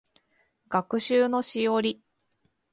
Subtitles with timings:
[0.67, 2.01] 学習のしおり